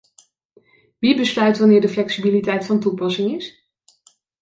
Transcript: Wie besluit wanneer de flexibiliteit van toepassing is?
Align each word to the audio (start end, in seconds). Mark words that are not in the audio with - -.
Wie 0.99 1.13
besluit 1.15 1.57
wanneer 1.59 1.81
de 1.81 1.89
flexibiliteit 1.89 2.65
van 2.65 2.79
toepassing 2.79 3.35
is? 3.35 3.69